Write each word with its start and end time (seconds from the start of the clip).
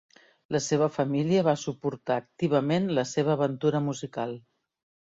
La 0.55 0.61
seva 0.67 0.87
família 0.95 1.43
va 1.49 1.55
suportar 1.65 2.17
activament 2.23 2.91
la 3.01 3.07
seva 3.13 3.35
aventura 3.39 3.85
musical. 3.93 4.37